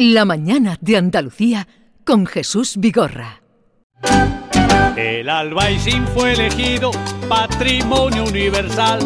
[0.00, 1.66] La mañana de Andalucía
[2.04, 3.42] con Jesús Vigorra.
[4.96, 6.92] El albaicín fue elegido
[7.28, 9.00] patrimonio universal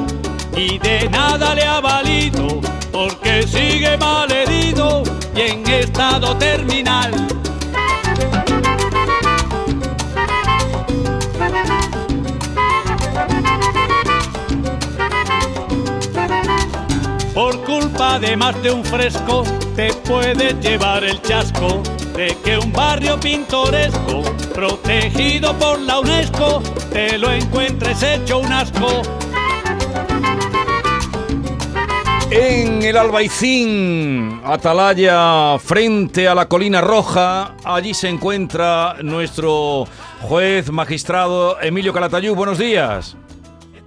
[0.54, 2.60] y de nada le ha valido
[2.92, 5.02] porque sigue mal herido
[5.34, 7.32] y en estado terminal.
[17.35, 19.43] Por culpa de más de un fresco
[19.75, 21.82] te puedes llevar el chasco
[22.14, 24.23] de que un barrio pintoresco
[24.54, 29.00] protegido por la UNESCO te lo encuentres hecho un asco.
[32.31, 39.87] En el Albaicín, Atalaya, frente a la Colina Roja, allí se encuentra nuestro
[40.20, 42.34] juez magistrado Emilio Calatayud.
[42.34, 43.17] Buenos días.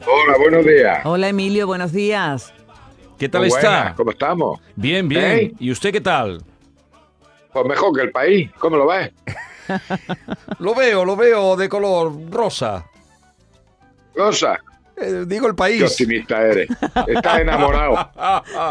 [0.08, 1.02] Hola, buenos días.
[1.06, 2.55] Hola Emilio, buenos días.
[3.18, 3.94] ¿Qué tal está?
[3.96, 4.60] ¿Cómo estamos?
[4.76, 5.24] Bien, bien.
[5.24, 5.54] ¿Eh?
[5.60, 6.44] ¿Y usted qué tal?
[7.54, 8.52] Pues mejor que el país.
[8.60, 9.12] ¿Cómo lo ves?
[10.60, 12.86] Lo veo, lo veo de color rosa.
[14.16, 14.60] Rosa,
[14.96, 15.82] Eh, digo el qué país.
[15.84, 16.70] optimista eres.
[17.08, 17.98] Estás enamorado.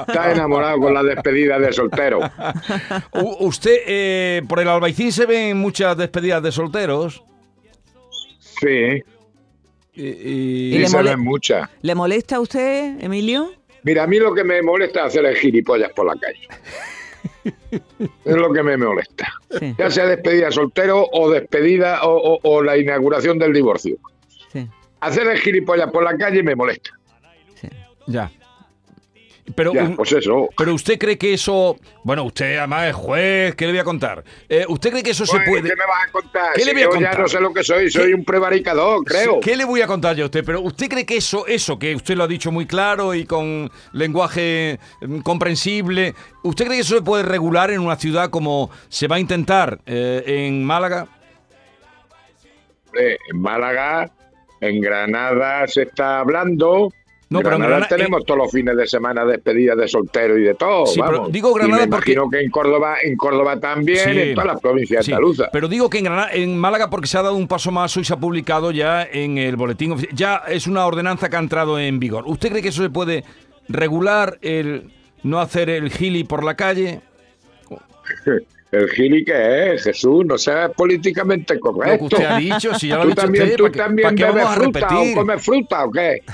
[0.06, 2.20] Estás enamorado con la despedida de soltero.
[3.12, 7.24] U- usted, eh, por el Albaicín se ven muchas despedidas de solteros.
[8.60, 9.02] Sí,
[9.94, 11.68] Y, y- ¿Y y le se ven muchas.
[11.82, 13.50] ¿Le molesta a usted, Emilio?
[13.84, 16.48] Mira, a mí lo que me molesta es hacer el gilipollas por la calle.
[18.24, 19.26] Es lo que me molesta.
[19.58, 23.96] Sí, Ya sea despedida de soltero o despedida o, o- o la inauguración del divorcio.
[24.52, 24.68] sí,
[25.00, 26.90] Hacer el gilipollas por la calle me molesta.
[27.54, 27.68] sí.
[28.06, 28.30] ya.
[29.54, 30.48] Pero, Ya, un- pues eso.
[30.56, 31.76] pero usted cree que eso.
[32.02, 34.24] Bueno, usted además es juez, ¿qué le voy a contar?
[34.48, 35.68] Eh, ¿Usted cree que eso se puede.?
[35.68, 36.52] ¿Qué me vas a contar?
[36.54, 37.12] ¿Qué le voy a yo contar?
[37.14, 39.40] ya no sé lo que soy, soy un prevaricador, creo.
[39.40, 40.42] ¿Qué le voy a contar yo a usted?
[40.44, 43.70] Pero ¿usted cree que eso, eso, que usted lo ha dicho muy claro y con
[43.92, 49.08] lenguaje mm, comprensible, ¿usted cree que eso se puede regular en una ciudad como se
[49.08, 51.06] va a intentar eh, en Málaga?
[52.86, 54.10] Hombre, en Málaga,
[54.62, 56.90] en Granada se está hablando.
[57.34, 60.42] No, pero en Granada Granada- tenemos todos los fines de semana despedidas de soltero y
[60.44, 60.86] de todo.
[60.86, 64.10] Sí, pero digo Granada y me porque- imagino que en Córdoba, en Córdoba también, Sí.
[64.20, 65.48] en todas las provincias Sí, andaluzas.
[65.52, 68.04] pero digo que en, Granada- en Málaga porque se ha dado un paso más hoy
[68.04, 70.14] se ha publicado ya en el boletín oficial.
[70.16, 72.24] Ya es una ordenanza que ha entrado en vigor.
[72.26, 73.24] ¿Usted cree que eso se puede
[73.68, 77.00] regular el no hacer el gili por la calle?
[78.74, 82.04] El gili que es, Jesús, no seas políticamente Lo que correcto.
[82.06, 84.04] usted ha dicho, si ya lo ha ¿Tú dicho también, usted, tú ¿para qué- también
[84.08, 86.22] para qué bebes fruta o comes fruta o qué?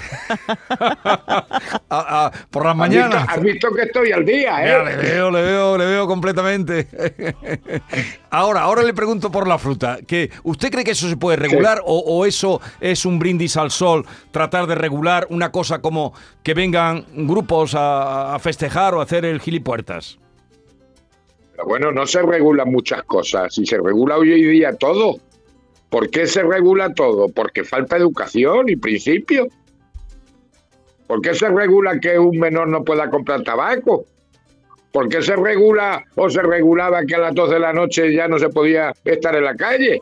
[1.93, 3.29] Ah, ah, por las ¿Has visto, mañanas.
[3.29, 4.97] has visto que estoy al día, Ya, le ¿eh?
[4.97, 6.87] veo, le veo, le veo completamente.
[8.31, 9.99] Ahora, ahora le pregunto por la fruta.
[10.07, 13.71] Que ¿Usted cree que eso se puede regular o, o eso es un brindis al
[13.73, 14.07] sol?
[14.31, 16.13] Tratar de regular una cosa como
[16.45, 20.19] que vengan grupos a, a festejar o a hacer el gilipuertas.
[21.67, 23.55] Bueno, no se regulan muchas cosas.
[23.55, 25.17] Si se regula hoy día todo.
[25.89, 27.29] ¿Por qué se regula todo?
[27.29, 29.49] Porque falta educación y principio.
[31.07, 34.05] ¿Por qué se regula que un menor no pueda comprar tabaco?
[34.93, 38.29] ¿Por qué se regula o se regulaba que a las 12 de la noche ya
[38.29, 40.01] no se podía estar en la calle?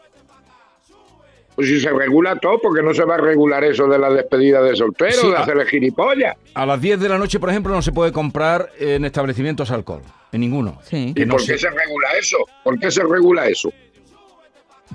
[1.59, 4.09] Pues si se regula todo, ¿por qué no se va a regular eso de la
[4.11, 6.37] despedida de soltero, Sí, de hacer el gilipollas?
[6.55, 10.03] A las 10 de la noche, por ejemplo, no se puede comprar en establecimientos alcohol.
[10.31, 10.79] En ninguno.
[10.85, 11.13] Sí.
[11.17, 12.37] ¿Y no por qué se regula eso?
[12.63, 13.73] ¿Por qué se regula eso?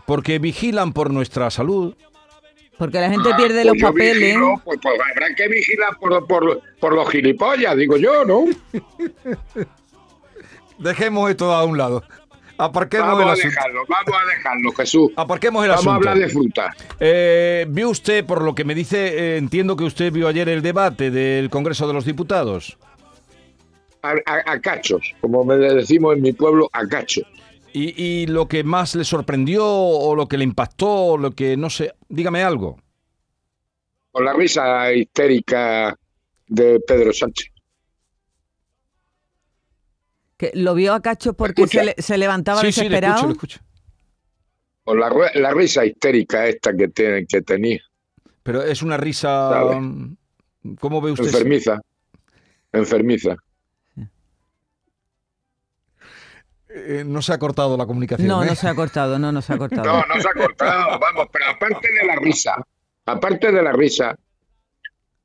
[0.06, 1.96] Porque vigilan por nuestra salud.
[2.78, 4.19] Porque la gente Ah, pierde pues los yo papeles.
[4.22, 8.45] vigilo, pues, pues habrá que vigilar por, por, por los gilipollas, digo yo, ¿no?
[10.80, 12.03] Dejemos esto a un lado.
[12.57, 15.11] Aparquemos Vamos el a dejarlo, vamos a dejarlo, Jesús.
[15.15, 16.09] Aparquemos el Vamos a asunto.
[16.09, 16.73] hablar de fruta.
[16.99, 20.61] Eh, ¿Vio usted, por lo que me dice, eh, entiendo que usted vio ayer el
[20.61, 22.77] debate del Congreso de los Diputados?
[24.03, 27.23] A, a- a cachos, como me decimos en mi pueblo, a cachos.
[27.73, 31.57] Y, y lo que más le sorprendió o lo que le impactó, o lo que
[31.57, 32.77] no sé, dígame algo.
[34.11, 35.97] Con la risa histérica
[36.47, 37.49] de Pedro Sánchez.
[40.51, 43.15] Que lo vio a Cacho porque se, le- se levantaba Sí, desesperado.
[43.15, 43.59] escucho, le escucho.
[44.83, 47.79] Con la, la risa histérica esta que, tiene, que tenía.
[48.44, 49.50] Pero es una risa...
[49.51, 49.79] Sabe.
[50.81, 51.27] ¿Cómo ve usted?
[51.27, 51.81] Enfermiza.
[52.73, 53.35] Enfermiza.
[56.69, 58.27] Eh, no se ha cortado la comunicación.
[58.27, 58.47] No, ¿eh?
[58.47, 59.83] no se ha cortado, no, no se ha cortado.
[59.85, 62.56] No, no se ha cortado, vamos, pero aparte de la risa,
[63.06, 64.18] aparte de la risa,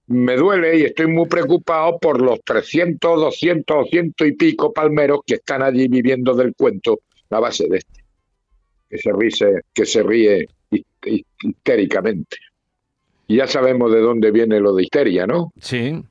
[0.09, 5.21] me duele y estoy muy preocupado por los 300, 200 o ciento y pico palmeros
[5.27, 7.01] que están allí viviendo del cuento
[7.31, 8.05] a base de este,
[8.89, 12.37] que se ríe, que se ríe his- his- histéricamente.
[13.27, 15.53] Y ya sabemos de dónde viene lo de histeria, ¿no?
[15.61, 16.03] Sí.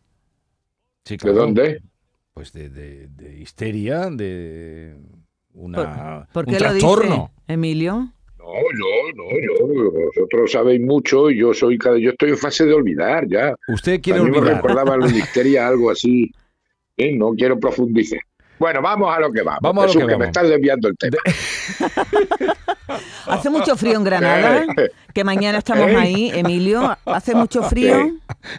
[1.04, 1.82] Sí, ¿De dónde?
[2.34, 4.96] Pues de, de- de histeria, de
[5.54, 7.32] una, ¿Por un qué lo dice, trastorno.
[7.48, 8.12] Emilio?
[8.48, 9.92] No, yo, no, yo.
[9.92, 13.54] Vosotros sabéis mucho y yo soy cada, yo estoy en fase de olvidar ya.
[13.68, 14.56] Usted quiere a mí me olvidar.
[14.56, 16.32] recordaba la histeria algo así.
[16.96, 17.12] ¿eh?
[17.14, 18.20] No quiero profundizar.
[18.58, 19.60] Bueno, vamos a lo que vamos.
[19.62, 20.20] Vamos a lo Jesús, que que, vamos.
[20.20, 21.18] me estás desviando el tema.
[23.28, 24.66] Hace mucho frío en Granada,
[25.14, 25.96] que mañana estamos ¿Eh?
[25.98, 26.98] ahí, Emilio.
[27.06, 28.14] Hace mucho frío.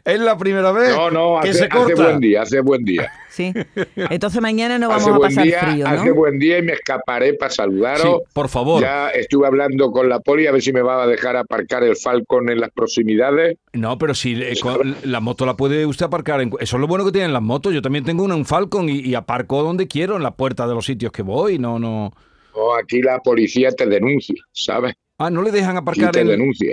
[0.05, 3.11] Es la primera vez No, no, que hace, buen día, hace buen día.
[3.38, 3.52] Sí.
[3.96, 6.14] Entonces mañana no hace vamos a pasar día, frío, hace ¿no?
[6.17, 8.02] buen día y me escaparé para saludaros.
[8.02, 8.82] Sí, por favor.
[8.82, 11.94] Ya estuve hablando con la poli a ver si me va a dejar aparcar el
[11.96, 13.56] Falcon en las proximidades.
[13.73, 16.40] No, pero si eh, con- la moto la puede usted aparcar.
[16.40, 17.73] En, eso es lo bueno que tienen las motos.
[17.73, 20.75] Yo también tengo una, un Falcon y, y aparco donde quiero, en la puerta de
[20.75, 21.61] los sitios que voy.
[21.61, 22.12] No, no.
[22.55, 24.94] O aquí la policía te denuncia, ¿sabes?
[25.19, 26.26] Ah, no le dejan aparcar te en.
[26.29, 26.73] denuncia.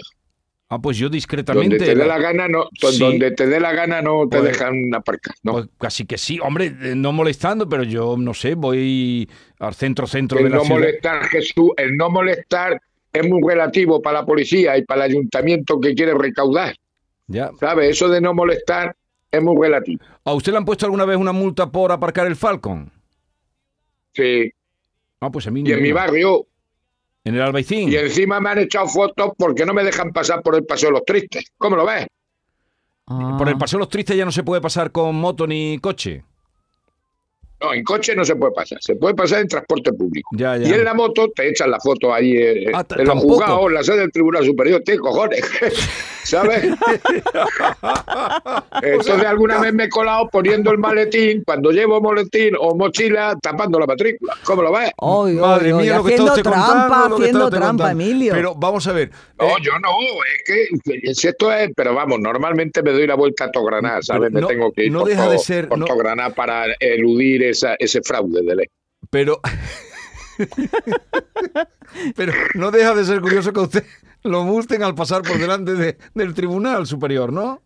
[0.67, 1.77] Ah, pues yo Donde discretamente.
[1.77, 2.97] te dé la gana, no, to- Sí.
[2.99, 5.35] donde te dé la gana no te Pues- dejan aparcar.
[5.43, 5.51] No.
[5.53, 9.29] Pues casi que sí, hombre, eh, no molestando, pero yo no sé, voy
[9.59, 10.79] al centro centro de el la no ciudad.
[10.79, 12.81] molestar, Jesús, el no molestar
[13.13, 16.75] es muy relativo para la policía y para el ayuntamiento que quiere recaudar.
[17.27, 17.51] Ya.
[17.59, 17.91] ¿Sabes?
[17.91, 18.95] Eso de no molestar
[19.31, 20.03] es muy relativo.
[20.23, 22.91] ¿A usted le han puesto alguna vez una multa por aparcar el Falcon?
[24.13, 24.51] Sí.
[25.19, 26.47] Ah, pues a mí Y en mi barrio,
[27.25, 27.89] En el Albaicín.
[27.91, 30.93] y encima me han echado fotos porque no me dejan pasar por el Paseo de
[30.93, 31.51] los Tristes.
[31.57, 32.05] ¿Cómo lo ves?
[33.07, 33.35] Ah.
[33.37, 36.23] Por el Paseo Los Tristes ya no se puede pasar con moto ni coche.
[37.61, 40.29] No, en coche no se puede pasar, se puede pasar en transporte público.
[40.33, 40.67] Ya, ya.
[40.67, 43.73] Y en la moto te echan la foto ahí eh, Ah, en los juzgados, en
[43.73, 45.41] la sede del Tribunal Superior, ¿qué cojones?
[46.25, 46.63] ¿Sabes?
[48.81, 53.79] Entonces alguna vez me he colado poniendo el maletín, cuando llevo maletín o mochila, tapando
[53.79, 54.35] la matrícula.
[54.43, 54.91] ¿Cómo lo ves?
[54.97, 57.91] Oy, oy, Madre oy, mía, lo que haciendo trampa, lo que haciendo trampa.
[57.91, 58.33] Emilio.
[58.33, 59.11] Pero vamos a ver.
[59.39, 59.89] No, eh, yo no,
[60.25, 64.31] es que si esto es, pero vamos, normalmente me doy la vuelta a Togranada, ¿sabes?
[64.31, 67.43] No- me tengo que ir no por, deja de ser- por no- Togranada para eludir
[67.43, 68.65] esa, ese fraude de ley.
[69.11, 69.39] Pero.
[72.15, 73.83] pero no deja de ser curioso que usted
[74.25, 77.61] lo multen al pasar por delante de- del Tribunal Superior, ¿no?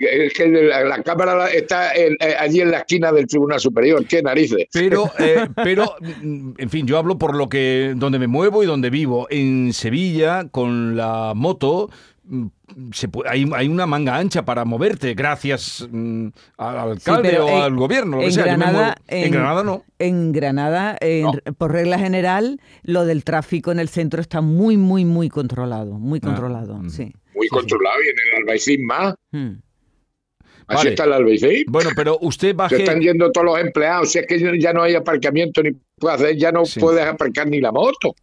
[0.00, 4.04] Es que la, la cámara está en- eh, allí en la esquina del Tribunal Superior,
[4.06, 4.66] ¿qué narices?
[4.72, 8.66] Pero, eh, pero, mm, en fin, yo hablo por lo que donde me muevo y
[8.66, 9.26] donde vivo.
[9.28, 11.90] En Sevilla, con la moto,
[12.92, 16.28] se pu- hay, hay una manga ancha para moverte, gracias mm,
[16.58, 18.16] al alcalde o en- al gobierno.
[18.16, 18.44] lo que en sea.
[18.44, 19.84] Granada, muevo- en, en- Granada no.
[19.98, 21.26] En Granada, en-
[21.56, 25.92] por regla general, lo del tráfico en el centro está muy, muy, muy controlado.
[25.98, 26.90] Muy Ah, controlado, mm.
[26.90, 27.12] sí.
[27.34, 29.14] Muy controlado y en el Albaicín más.
[29.32, 29.50] Mm.
[30.66, 30.90] Así Vale.
[30.90, 31.64] está el Albaicín.
[31.68, 32.76] Bueno, pero usted Se baje.
[32.76, 34.12] están yendo todos los empleados.
[34.12, 36.78] Si es que ya no hay aparcamiento ni puede hacer, ya no Sí.
[36.78, 38.14] puedes aparcar ni la moto.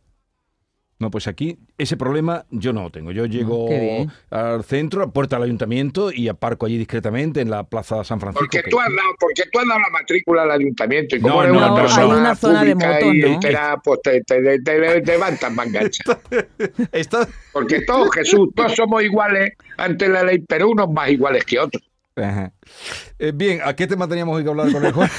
[0.98, 3.12] No, pues aquí ese problema yo no lo tengo.
[3.12, 4.12] Yo llego Ah, bien.
[4.30, 8.46] al centro, a puerta del ayuntamiento y aparco allí discretamente en la Plaza San Francisco.
[8.46, 11.34] Porque que- tú has dado, porque tú has dado la matrícula al ayuntamiento y como
[11.36, 13.22] No, eres no, una no, persona hay una zona de motos, y
[13.84, 16.04] pues te, te, te- te- te levantan mangancha.
[17.52, 21.84] Porque todos, Jesús, todos somos iguales ante la ley, pero unos más iguales que otros.
[22.16, 22.54] Ajá.
[23.20, 25.12] Eh, bien, ¿a qué tema teníamos hoy que hablar con el juez?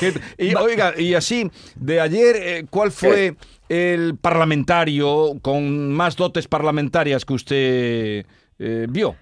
[0.00, 3.36] ¿Qué- y, oiga, y así, de ayer, eh, ¿cuál fue
[3.68, 8.26] el parlamentario con más dotes parlamentarias que usted
[8.58, 9.14] eh, vio?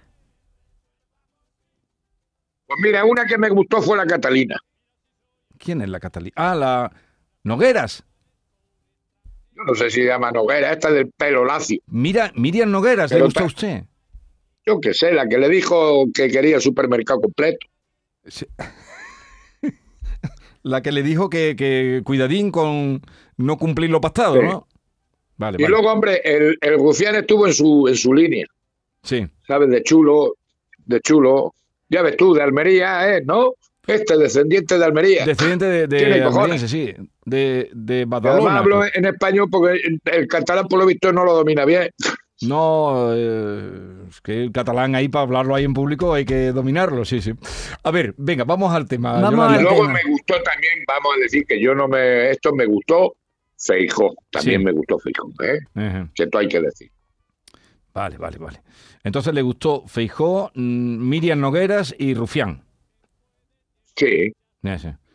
[2.67, 4.57] Pues mira, una que me gustó fue la Catalina.
[5.59, 6.35] ¿Quién es la Catalina?
[6.37, 6.93] Ah, la
[7.43, 8.05] Nogueras.
[9.57, 11.81] Yo no sé si se llama Noguera, esta del pelo lacio.
[11.87, 13.85] Mira, Miriam Nogueras, ¿le gusta a usted?
[14.67, 17.67] Yo qué sé, la que le dijo que quería el supermercado completo.
[18.27, 18.47] Sí.
[20.63, 23.01] La que le dijo que, que cuidadín con
[23.37, 24.43] no cumplir lo pactado, Sí.
[24.43, 24.67] ¿no?
[25.37, 25.69] Vale, Y vale.
[25.73, 28.47] luego, hombre, el, el Rufián estuvo en su, en su línea,
[29.05, 29.27] Sí.
[29.47, 29.69] ¿sabes?
[29.71, 30.35] De chulo,
[30.87, 31.55] de chulo.
[31.89, 33.23] Ya ves tú, de Almería, ¿eh?
[33.25, 33.53] ¿No?
[33.87, 35.25] Este descendiente de Almería.
[35.25, 36.93] Descendiente de, de almeriense, sí.
[37.25, 38.59] De, de Además Badalona.
[38.59, 41.91] hablo en español porque el, el catalán, por lo visto, no lo domina bien.
[42.43, 47.05] No, eh, es que el catalán ahí para hablarlo ahí en público hay que dominarlo,
[47.05, 47.33] sí, sí.
[47.83, 49.21] A ver, venga, vamos al tema.
[49.21, 49.93] Vamos al Y luego tema.
[49.95, 52.31] me gustó también, vamos a decir que yo no me.
[52.31, 53.17] Esto me gustó,
[53.59, 54.15] Feijó.
[54.31, 54.65] También Sí.
[54.67, 56.09] me gustó Feijó, ¿eh?
[56.15, 56.91] Que esto hay que decir.
[57.95, 58.61] Vale, vale, vale.
[59.03, 62.63] Entonces le gustó Feijó, mm, Miriam Nogueras y Rufián.
[63.97, 64.33] Sí.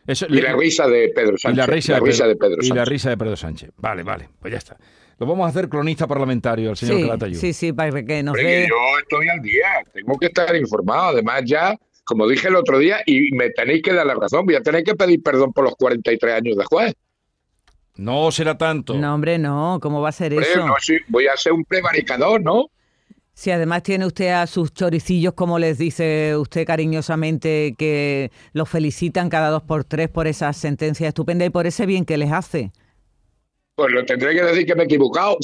[0.08, 1.58] Eso, Y la risa de Pedro y Sánchez.
[1.58, 2.88] la risa, de, risa Pedro, de Pedro y la Sánchez.
[2.90, 3.72] risa de Pedro Sánchez.
[3.78, 4.78] Vale, vale, pues ya está.
[5.22, 7.38] Lo vamos a hacer cronista parlamentario, el señor Sí, Calatayud.
[7.38, 8.66] sí, sí, para que nos dé...
[8.68, 11.10] yo estoy al día, tengo que estar informado.
[11.10, 14.56] Además, ya, como dije el otro día, y me tenéis que dar la razón, voy
[14.56, 16.96] a tener que pedir perdón por los 43 años de juez.
[17.98, 18.96] No será tanto.
[18.96, 20.66] No, hombre, no, ¿cómo va a ser Hombre, eso?
[20.66, 22.72] no, sí, voy a ser un prevaricador, ¿no?
[23.36, 29.30] Si además tiene usted a sus choricillos, como les dice usted cariñosamente, que los felicitan
[29.30, 32.72] cada dos por tres por esa sentencia estupenda y por ese bien que les hace.
[33.82, 35.40] Pues lo tendré que decir que me he equivocado.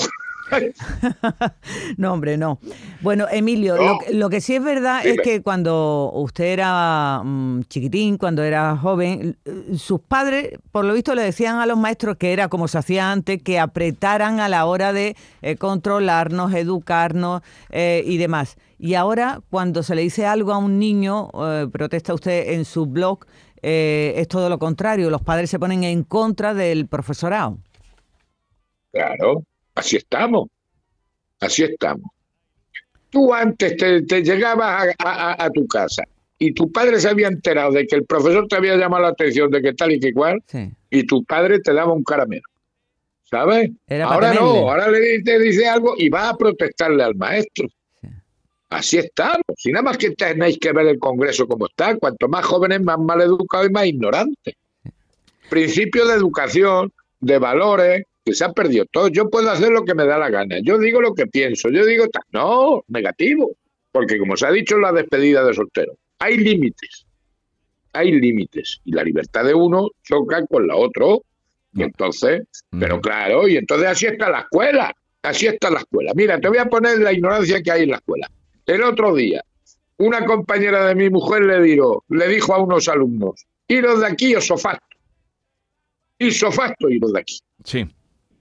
[1.98, 2.60] no, hombre, no.
[3.01, 3.75] Bueno, Emilio,
[4.13, 9.39] lo, que sí es verdad es que cuando usted era mm, chiquitín, cuando era joven,
[9.75, 13.12] sus padres, por lo visto, le decían a los maestros que era como se hacía
[13.12, 17.41] antes, que apretaran a la hora de eh, controlarnos, educarnos
[17.72, 18.58] eh, y demás.
[18.77, 22.86] Y ahora, cuando se le dice algo a un niño, eh, protesta usted en su
[22.86, 23.25] blog,
[23.63, 27.58] es todo lo contrario, los padres se ponen en contra del profesorado.
[28.98, 29.44] Claro,
[29.77, 30.48] Así estamos.
[31.39, 32.10] Así estamos.
[33.12, 36.04] Tú antes te, llegabas a, tu casa
[36.39, 39.51] y tu padre se había enterado de que el profesor te había llamado la atención
[39.51, 40.44] de que tal y que cual,
[40.89, 42.44] y tu padre te daba un caramelo.
[43.24, 43.72] ¿Sabes?
[44.04, 47.68] ahora no, ahora le te dice algo y va a protestarle al maestro.
[48.70, 49.44] Así estamos.
[49.58, 52.98] Si nada más que tenéis que ver el Congreso como está, cuanto más jóvenes, más
[52.98, 54.56] mal educados y más ignorantes.
[55.50, 59.07] Principio de educación, de valores, que se ha perdido todo.
[59.07, 60.57] Yo puedo hacer lo que me da la gana.
[60.62, 61.69] Yo digo lo que pienso.
[61.69, 63.55] Yo digo, no, negativo.
[63.89, 67.05] Porque como se ha dicho en la despedida de soltero, hay límites.
[67.93, 68.81] Hay límites.
[68.84, 71.24] Y la libertad de uno choca con la otro.
[71.74, 72.41] Y entonces,
[72.77, 74.93] pero claro, y entonces así está la escuela.
[75.22, 76.12] Así está la escuela.
[76.13, 78.29] Mira, te voy a poner la ignorancia que hay en la escuela.
[78.65, 79.41] El otro día,
[80.00, 84.36] una compañera de mi mujer le dijo, le dijo a unos alumnos, iros de aquí
[84.36, 84.86] o sofasto.
[86.19, 87.39] Y sofasto iros de aquí.
[87.63, 87.88] Sí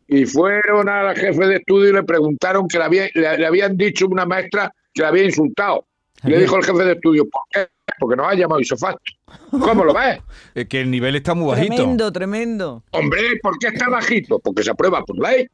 [0.08, 4.06] y fueron a la jefe de estudio y le preguntaron que le, le, habían dicho
[4.06, 5.86] una maestra que la había insultado.
[6.24, 7.68] le dijo el jefe de estudio, ¿por qué?
[7.98, 9.12] Porque nos ha llamado isofacto.
[9.50, 10.20] ¿Cómo lo ves?
[10.54, 11.74] Es que el nivel está muy bajito.
[11.74, 12.84] Tremendo, tremendo.
[12.92, 14.38] Hombre, ¿por qué está bajito?
[14.38, 15.46] Porque se aprueba por ley.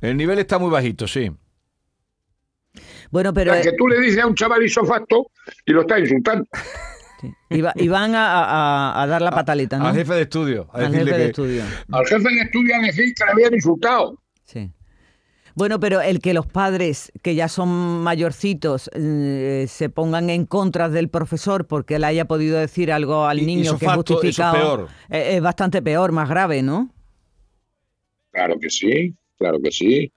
[0.00, 1.30] El nivel está muy bajito, sí.
[3.10, 3.52] Bueno, pero...
[3.62, 5.30] que tú le dices a un chaval isofacto
[5.64, 6.46] y lo estás insultando.
[7.50, 9.86] Y, van a, dar la patalita, ¿no?
[9.86, 10.68] Al jefe de estudio.
[10.72, 11.62] al jefe de estudio.
[11.92, 14.18] Al jefe de estudio a decir que le habían insultado.
[14.44, 14.70] Sí.
[15.54, 20.88] Bueno, pero el que los padres, que ya son mayorcitos, eh, se pongan en contra
[20.88, 25.40] del profesor porque él haya podido decir algo al niño que es justificado, es, es
[25.40, 26.90] bastante peor, más grave, ¿no?
[28.32, 30.12] Claro que sí, claro que sí.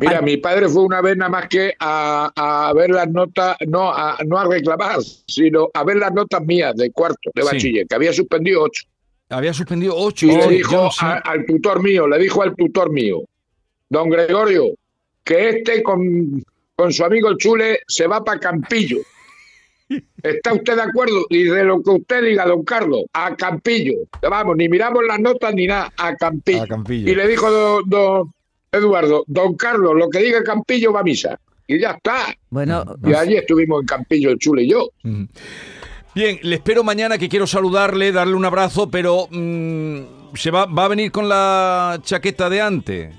[0.00, 4.16] Mira, mi padre fue una vez nada más que a, ver las notas, no a,
[4.26, 8.12] no a reclamar, sino a ver las notas mías de cuarto, de bachiller, que había
[8.12, 8.84] suspendido ocho.
[9.28, 10.26] Había suspendido ocho.
[10.26, 13.22] Y le dijo al tutor mío, le dijo al tutor mío,
[13.88, 14.74] don Gregorio,
[15.24, 16.42] que este con,
[16.74, 18.98] con su amigo Chule se va para Campillo.
[20.22, 21.26] ¿Está usted de acuerdo?
[21.30, 23.94] Y de lo que usted diga, don Carlos, a Campillo.
[24.22, 26.64] Vamos, ni miramos las notas ni nada, a Campillo.
[26.88, 27.50] Y le dijo
[27.86, 28.32] don,
[28.72, 31.38] Eduardo, don Carlos, lo que diga Campillo va a misa.
[31.66, 32.34] Y ya está.
[32.48, 34.90] Bueno, y allí estuvimos en Campillo, el Chule y yo.
[36.14, 40.86] Bien, le espero mañana que quiero saludarle, darle un abrazo, pero mm, ¿se va, va
[40.86, 43.14] a venir con la chaqueta de antes?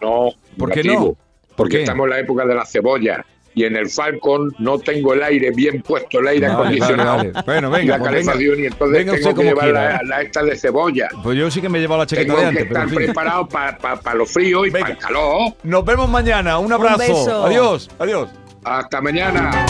[0.00, 1.16] No, ¿por qué no?
[1.54, 3.24] Porque estamos en la época de la cebolla
[3.58, 7.24] y en el Falcon no tengo el aire bien puesto, el aire acondicionado.
[7.44, 11.08] Bueno, venga, y la pues calefacción y entonces tengo que llevar la, esta de cebolla.
[11.24, 12.62] Pues yo sí que me he llevado la chaqueta tengo de antes.
[12.62, 15.54] que estar preparado para lo frío y para el calor.
[15.64, 16.58] Nos vemos mañana.
[16.58, 17.46] Un abrazo.
[17.46, 18.28] adiós, adiós.
[18.62, 19.66] Hasta mañana.